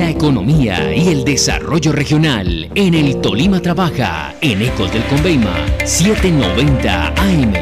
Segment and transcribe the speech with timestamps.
[0.00, 7.08] la economía y el desarrollo regional en el Tolima Trabaja en Ecos del Conveima 790
[7.08, 7.52] AM.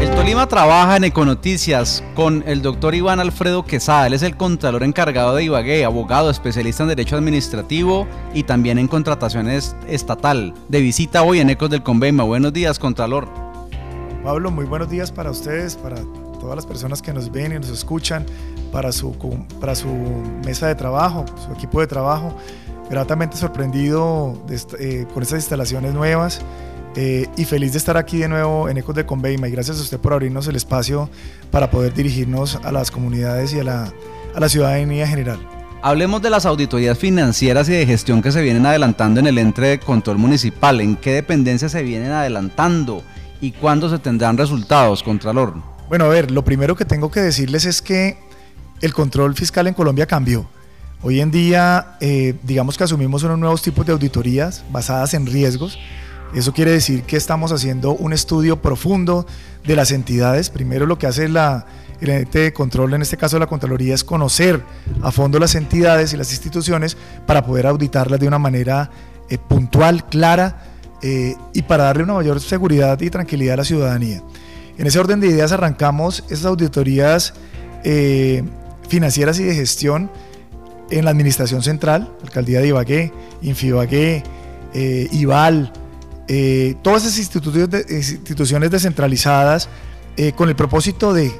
[0.00, 4.06] El Tolima trabaja en Econoticias con el doctor Iván Alfredo Quesada.
[4.06, 8.88] Él es el contralor encargado de Ibagué, abogado, especialista en Derecho Administrativo y también en
[8.88, 10.54] contrataciones estatal.
[10.70, 12.22] De visita hoy en Ecos del Conveima.
[12.22, 13.28] Buenos días, contralor.
[14.24, 15.96] Pablo, muy buenos días para ustedes, para
[16.38, 18.24] todas las personas que nos ven y nos escuchan,
[18.72, 19.12] para su,
[19.60, 19.88] para su
[20.44, 22.34] mesa de trabajo, su equipo de trabajo.
[22.90, 24.42] Gratamente sorprendido
[24.78, 26.40] eh, por estas instalaciones nuevas
[26.96, 29.82] eh, y feliz de estar aquí de nuevo en Ecos de Conveima y gracias a
[29.82, 31.10] usted por abrirnos el espacio
[31.50, 33.92] para poder dirigirnos a las comunidades y a la,
[34.34, 35.38] a la ciudadanía general.
[35.80, 39.62] Hablemos de las auditorías financieras y de gestión que se vienen adelantando en el ente
[39.62, 40.80] de control municipal.
[40.80, 43.04] ¿En qué dependencias se vienen adelantando
[43.40, 45.77] y cuándo se tendrán resultados, Contralor?
[45.88, 48.18] Bueno, a ver, lo primero que tengo que decirles es que
[48.82, 50.46] el control fiscal en Colombia cambió.
[51.00, 55.78] Hoy en día, eh, digamos que asumimos unos nuevos tipos de auditorías basadas en riesgos.
[56.34, 59.26] Eso quiere decir que estamos haciendo un estudio profundo
[59.64, 60.50] de las entidades.
[60.50, 61.64] Primero lo que hace la,
[62.02, 64.62] el ente de control, en este caso la Contraloría, es conocer
[65.02, 68.90] a fondo las entidades y las instituciones para poder auditarlas de una manera
[69.30, 70.64] eh, puntual, clara
[71.00, 74.22] eh, y para darle una mayor seguridad y tranquilidad a la ciudadanía.
[74.78, 77.34] En ese orden de ideas arrancamos esas auditorías
[77.84, 78.44] eh,
[78.88, 80.08] financieras y de gestión
[80.90, 83.12] en la Administración Central, Alcaldía de Ibagué,
[83.42, 84.22] Infibagué,
[84.72, 85.72] eh, IVAL,
[86.28, 89.68] eh, todas esas instituciones, descentralizadas
[90.34, 91.30] con el propósito de,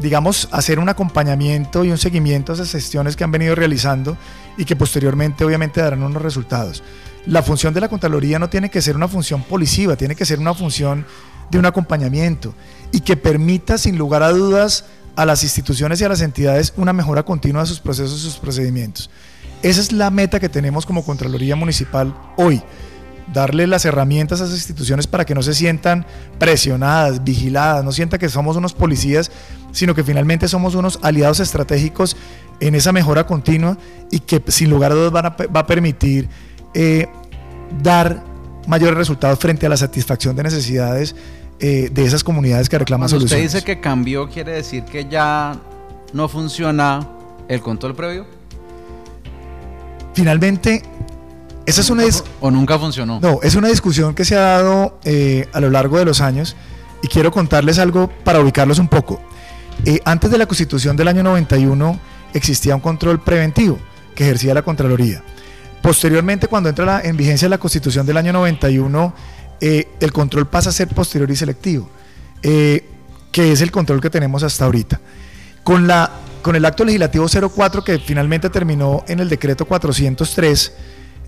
[0.00, 4.16] digamos, hacer un acompañamiento y un seguimiento a esas gestiones que han venido realizando
[4.56, 6.82] y que posteriormente obviamente darán unos resultados.
[7.26, 10.38] La función de la Contraloría no tiene que ser una función policiva, tiene que ser
[10.38, 11.04] una función
[11.50, 12.54] de un acompañamiento
[12.92, 14.84] y que permita sin lugar a dudas
[15.16, 18.38] a las instituciones y a las entidades una mejora continua de sus procesos y sus
[18.38, 19.10] procedimientos.
[19.62, 22.62] Esa es la meta que tenemos como Contraloría Municipal hoy,
[23.32, 26.06] darle las herramientas a esas instituciones para que no se sientan
[26.38, 29.30] presionadas, vigiladas, no sientan que somos unos policías,
[29.72, 32.16] sino que finalmente somos unos aliados estratégicos
[32.60, 33.76] en esa mejora continua
[34.10, 36.28] y que sin lugar a dudas van a, va a permitir
[36.74, 37.08] eh,
[37.82, 38.24] dar
[38.66, 41.16] mayores resultados frente a la satisfacción de necesidades
[41.60, 43.46] eh, de esas comunidades que reclaman Cuando soluciones.
[43.46, 45.56] Usted dice que cambió, quiere decir que ya
[46.12, 47.08] no funciona
[47.48, 48.26] el control previo.
[50.14, 50.82] Finalmente,
[51.66, 52.04] esa es una
[52.40, 53.20] o nunca funcionó.
[53.20, 56.56] No, es una discusión que se ha dado eh, a lo largo de los años
[57.02, 59.20] y quiero contarles algo para ubicarlos un poco.
[59.84, 62.00] Eh, antes de la Constitución del año 91
[62.34, 63.78] existía un control preventivo
[64.14, 65.22] que ejercía la Contraloría.
[65.82, 69.14] Posteriormente, cuando entra en vigencia la Constitución del año 91,
[69.60, 71.88] eh, el control pasa a ser posterior y selectivo,
[72.42, 72.84] eh,
[73.32, 75.00] que es el control que tenemos hasta ahorita.
[75.64, 76.10] Con, la,
[76.42, 80.72] con el acto legislativo 04 que finalmente terminó en el decreto 403,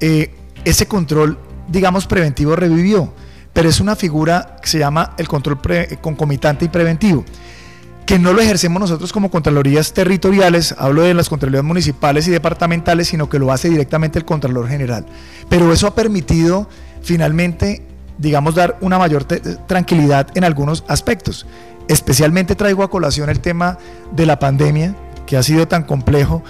[0.00, 3.12] eh, ese control, digamos, preventivo revivió,
[3.52, 5.60] pero es una figura que se llama el control
[6.00, 7.24] concomitante y preventivo
[8.06, 13.08] que no lo ejercemos nosotros como Contralorías territoriales, hablo de las Contralorías municipales y departamentales,
[13.08, 15.06] sino que lo hace directamente el Contralor General.
[15.48, 16.68] Pero eso ha permitido
[17.02, 17.82] finalmente,
[18.18, 21.46] digamos, dar una mayor tranquilidad en algunos aspectos.
[21.88, 23.78] Especialmente traigo a colación el tema
[24.12, 24.94] de la pandemia,
[25.26, 26.42] que ha sido tan complejo,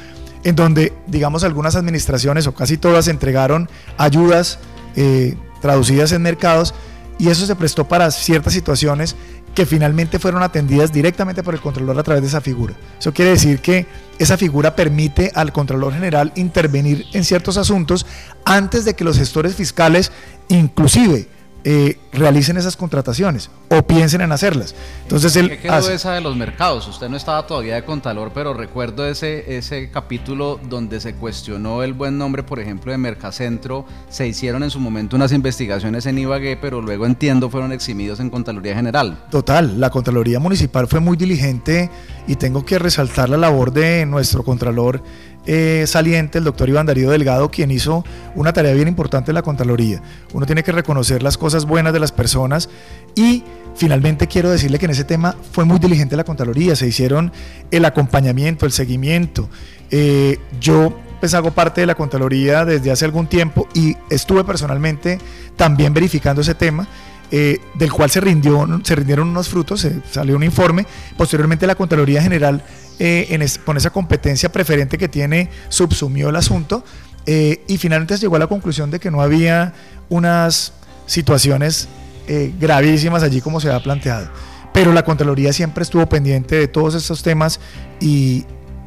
[0.44, 4.58] en donde, digamos, algunas administraciones o casi todas entregaron ayudas
[4.94, 6.75] eh, traducidas en mercados
[7.19, 9.16] y eso se prestó para ciertas situaciones
[9.54, 12.75] que finalmente fueron atendidas directamente por el Contralor a través de esa figura.
[12.98, 13.86] Eso quiere decir que
[14.19, 18.04] esa figura permite al Contralor General intervenir en ciertos asuntos
[18.44, 20.10] antes de que los gestores fiscales,
[20.48, 21.28] inclusive
[21.64, 24.75] eh, realicen esas contrataciones o piensen en hacerlas.
[25.02, 26.86] Entonces él ¿Qué quedó esa de los mercados?
[26.86, 31.94] Usted no estaba todavía de Contralor, pero recuerdo ese, ese capítulo donde se cuestionó el
[31.94, 33.86] buen nombre, por ejemplo, de Mercacentro.
[34.10, 38.31] Se hicieron en su momento unas investigaciones en Ibagué, pero luego entiendo fueron eximidos en
[38.31, 39.25] Contraloría General.
[39.31, 41.91] Total, la Contraloría Municipal fue muy diligente
[42.26, 45.02] y tengo que resaltar la labor de nuestro Contralor
[45.46, 48.05] eh, saliente, el doctor Iván Darío Delgado, quien hizo
[48.35, 50.02] una tarea bien importante en la Contraloría.
[50.32, 52.70] Uno tiene que reconocer las cosas buenas de las personas
[53.14, 53.44] y
[53.76, 57.32] finalmente quiero decirle que en ese tema fue muy diligente la Contraloría, se hicieron
[57.70, 59.49] el acompañamiento, el seguimiento.
[59.91, 65.19] Eh, yo pues hago parte de la Contraloría desde hace algún tiempo y estuve personalmente
[65.56, 66.88] también verificando ese tema.
[67.31, 70.87] Eh, del cual se, rindió, se rindieron unos frutos, se salió un informe.
[71.17, 72.62] Posteriormente la Contraloría General
[72.99, 76.85] eh, con esa competencia preferente que tiene, subsumió el asunto
[77.26, 79.73] eh, y finalmente llegó a la conclusión de que no había
[80.08, 80.73] unas
[81.06, 81.88] situaciones
[82.29, 84.29] eh, gravísimas allí como se había planteado.
[84.73, 87.61] pero la Contraloría siempre estuvo pendiente de todos estos temas
[88.00, 88.44] y,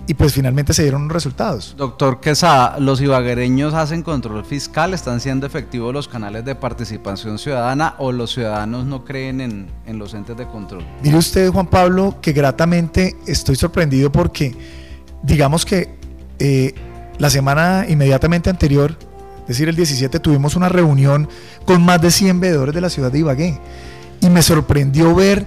[0.07, 1.75] y pues finalmente se dieron resultados.
[1.77, 4.93] Doctor Quesada, ¿los ibaguereños hacen control fiscal?
[4.93, 9.99] ¿Están siendo efectivos los canales de participación ciudadana o los ciudadanos no creen en, en
[9.99, 10.85] los entes de control?
[11.03, 14.55] Mire usted, Juan Pablo, que gratamente estoy sorprendido porque
[15.23, 15.97] digamos que
[16.39, 16.73] eh,
[17.17, 18.95] la semana inmediatamente anterior,
[19.41, 21.27] es decir, el 17, tuvimos una reunión
[21.65, 23.59] con más de 100 veedores de la ciudad de Ibagué
[24.21, 25.45] y me sorprendió ver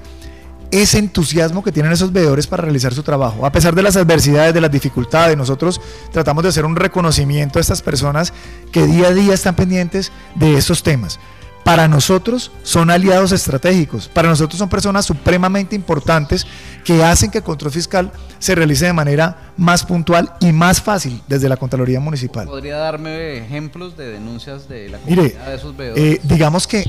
[0.70, 3.44] ese entusiasmo que tienen esos veedores para realizar su trabajo.
[3.44, 5.80] A pesar de las adversidades, de las dificultades, nosotros
[6.12, 8.32] tratamos de hacer un reconocimiento a estas personas
[8.72, 11.18] que día a día están pendientes de estos temas.
[11.64, 16.46] Para nosotros son aliados estratégicos, para nosotros son personas supremamente importantes
[16.84, 21.20] que hacen que el control fiscal se realice de manera más puntual y más fácil
[21.28, 22.46] desde la Contraloría Municipal.
[22.46, 26.02] ¿Podría darme ejemplos de denuncias de la comunidad de esos veedores?
[26.02, 26.84] Eh, digamos que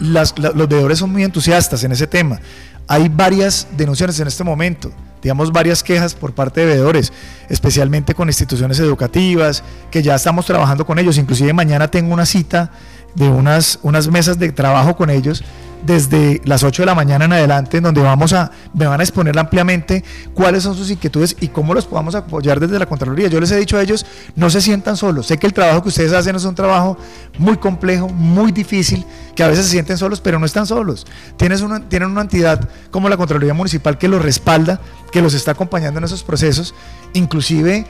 [0.00, 0.34] los
[0.68, 2.40] veedores son muy entusiastas en ese tema.
[2.86, 4.92] Hay varias denuncias en este momento,
[5.22, 7.12] digamos varias quejas por parte de veedores,
[7.48, 11.16] especialmente con instituciones educativas, que ya estamos trabajando con ellos.
[11.16, 12.70] Inclusive mañana tengo una cita
[13.14, 15.44] de unas, unas mesas de trabajo con ellos
[15.84, 19.02] desde las 8 de la mañana en adelante, en donde vamos a, me van a
[19.02, 20.02] exponer ampliamente
[20.32, 23.28] cuáles son sus inquietudes y cómo los podamos apoyar desde la Contraloría.
[23.28, 25.26] Yo les he dicho a ellos, no se sientan solos.
[25.26, 26.96] Sé que el trabajo que ustedes hacen es un trabajo
[27.38, 31.06] muy complejo, muy difícil, que a veces se sienten solos, pero no están solos.
[31.36, 34.80] Tienes una, tienen una entidad como la Contraloría Municipal que los respalda,
[35.12, 36.74] que los está acompañando en esos procesos.
[37.12, 37.86] Inclusive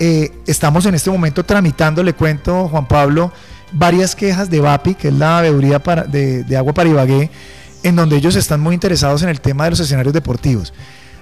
[0.00, 3.32] eh, estamos en este momento tramitando, le cuento, Juan Pablo,
[3.72, 5.78] varias quejas de VAPI, que es la veeduría
[6.08, 7.30] de, de, agua para Ibagué,
[7.82, 10.72] en donde ellos están muy interesados en el tema de los escenarios deportivos.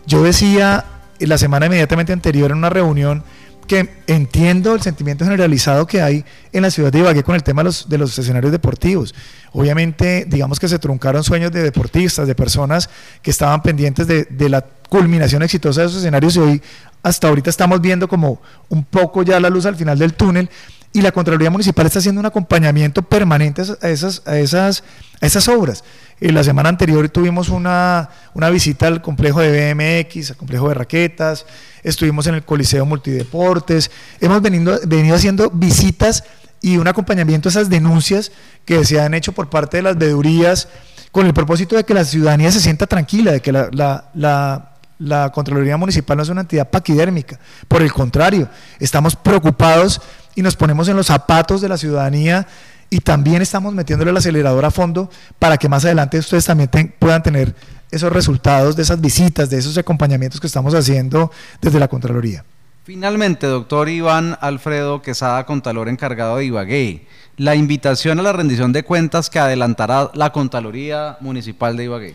[0.06, 0.84] Yo decía
[1.18, 3.22] la semana inmediatamente anterior en una reunión
[3.66, 7.62] que entiendo el sentimiento generalizado que hay en la ciudad de Ibagué con el tema
[7.62, 9.14] de los, de los escenarios deportivos.
[9.52, 12.90] Obviamente, digamos que se truncaron sueños de deportistas, de personas
[13.22, 16.62] que estaban pendientes de, de la culminación exitosa de esos escenarios y hoy
[17.02, 20.48] hasta ahorita estamos viendo como un poco ya la luz al final del túnel
[20.94, 24.84] y la Contraloría Municipal está haciendo un acompañamiento permanente a esas, a esas,
[25.20, 25.82] a esas obras.
[26.20, 30.74] En la semana anterior tuvimos una, una visita al complejo de BMX, al complejo de
[30.74, 31.46] raquetas,
[31.82, 36.22] estuvimos en el Coliseo Multideportes, hemos venido, venido haciendo visitas
[36.60, 38.30] y un acompañamiento a esas denuncias
[38.64, 40.68] que se han hecho por parte de las vedurías
[41.10, 45.76] con el propósito de que la ciudadanía se sienta tranquila, de que la la Contraloría
[45.76, 47.38] Municipal no es una entidad paquidérmica,
[47.68, 48.48] por el contrario,
[48.78, 50.00] estamos preocupados
[50.34, 52.46] y nos ponemos en los zapatos de la ciudadanía
[52.90, 57.22] y también estamos metiéndole el acelerador a fondo para que más adelante ustedes también puedan
[57.22, 57.54] tener
[57.90, 62.44] esos resultados de esas visitas, de esos acompañamientos que estamos haciendo desde la Contraloría.
[62.84, 67.06] Finalmente, doctor Iván Alfredo Quesada, Contralor encargado de Ibagué,
[67.36, 72.14] la invitación a la rendición de cuentas que adelantará la Contraloría Municipal de Ibagué.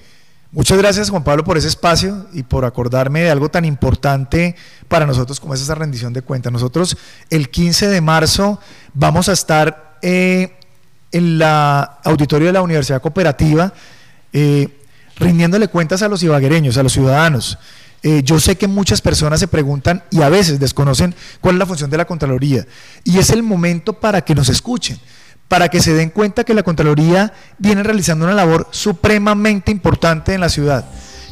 [0.52, 4.56] Muchas gracias Juan Pablo por ese espacio y por acordarme de algo tan importante
[4.88, 6.52] para nosotros como es esa rendición de cuentas.
[6.52, 6.98] Nosotros
[7.30, 8.60] el 15 de marzo
[8.96, 10.56] vamos a estar eh,
[11.12, 13.72] en la auditorio de la Universidad Cooperativa
[14.34, 14.70] eh,
[15.18, 17.60] rindiéndole cuentas a los ibaguereños, a los ciudadanos.
[18.02, 21.66] Eh, yo sé que muchas personas se preguntan y a veces desconocen cuál es la
[21.68, 22.66] función de la Contraloría
[23.04, 25.00] y es el momento para que nos escuchen
[25.50, 30.40] para que se den cuenta que la Contraloría viene realizando una labor supremamente importante en
[30.40, 30.86] la ciudad,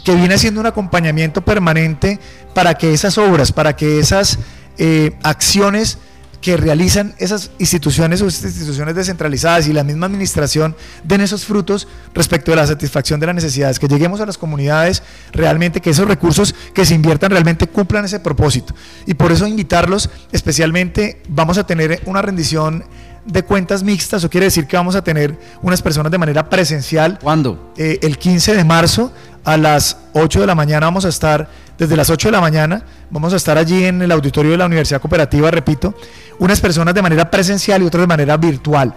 [0.03, 2.19] que viene haciendo un acompañamiento permanente
[2.53, 4.39] para que esas obras, para que esas
[4.77, 5.99] eh, acciones
[6.41, 12.51] que realizan esas instituciones o instituciones descentralizadas y la misma administración den esos frutos respecto
[12.51, 16.55] de la satisfacción de las necesidades, que lleguemos a las comunidades realmente, que esos recursos
[16.73, 18.73] que se inviertan realmente cumplan ese propósito.
[19.05, 22.83] Y por eso invitarlos, especialmente vamos a tener una rendición
[23.27, 27.19] de cuentas mixtas, eso quiere decir que vamos a tener unas personas de manera presencial.
[27.21, 27.73] ¿Cuándo?
[27.77, 29.11] Eh, el 15 de marzo
[29.43, 32.83] a las 8 de la mañana vamos a estar, desde las 8 de la mañana,
[33.09, 35.93] vamos a estar allí en el auditorio de la Universidad Cooperativa, repito,
[36.39, 38.93] unas personas de manera presencial y otras de manera virtual.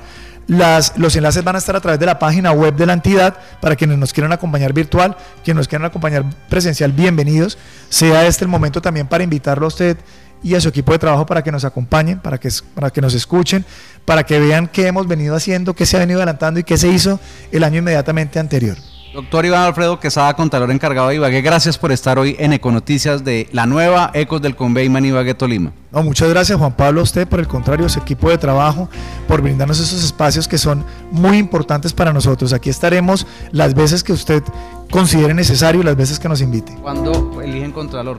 [0.46, 3.36] Las, los enlaces van a estar a través de la página web de la entidad
[3.60, 7.56] para quienes nos quieran acompañar virtual, quienes nos quieran acompañar presencial, bienvenidos.
[7.88, 9.98] Sea este el momento también para invitarlo a usted
[10.42, 13.14] y a su equipo de trabajo para que nos acompañen, para que, para que nos
[13.14, 13.64] escuchen,
[14.04, 16.88] para que vean qué hemos venido haciendo, qué se ha venido adelantando y qué se
[16.88, 17.20] hizo
[17.52, 18.76] el año inmediatamente anterior.
[19.12, 23.48] Doctor Iván Alfredo Quesada, contador encargado de Ibagué, gracias por estar hoy en Econoticias de
[23.50, 25.72] la nueva Ecos del Conveyman Ibagué Tolima.
[25.90, 28.88] No, muchas gracias Juan Pablo, a usted por el contrario, a su equipo de trabajo,
[29.26, 32.52] por brindarnos esos espacios que son muy importantes para nosotros.
[32.52, 34.44] Aquí estaremos las veces que usted
[34.92, 36.76] considere necesario, las veces que nos invite.
[36.80, 38.18] ¿Cuándo eligen Contralor?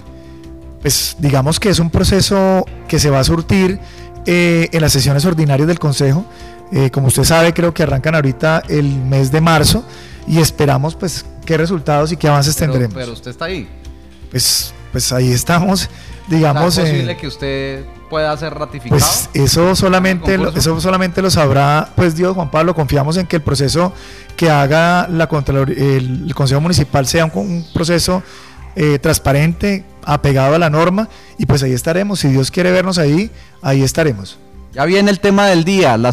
[0.81, 3.79] Pues digamos que es un proceso que se va a surtir
[4.25, 6.25] eh, en las sesiones ordinarias del Consejo.
[6.71, 9.83] Eh, como usted sabe, creo que arrancan ahorita el mes de marzo.
[10.27, 12.95] y esperamos pues qué resultados y qué avances Pero, tendremos.
[12.95, 13.67] pero usted está ahí.
[14.29, 15.89] Pues, pues ahí estamos,
[16.27, 16.77] digamos...
[16.77, 18.97] ¿Es eh, posible que usted pueda ser ratificado?
[18.97, 22.73] Pues eso solamente, lo, eso solamente lo sabrá pues Dios, Juan Pablo.
[22.73, 23.93] Confiamos en que el proceso
[24.37, 28.23] que haga la el, el Consejo Municipal sea un, un proceso
[28.75, 32.19] eh, transparente, apegado a la norma, y pues ahí estaremos.
[32.19, 33.31] Si Dios quiere vernos ahí,
[33.61, 34.37] ahí estaremos.
[34.73, 36.09] Ya viene el tema del día, las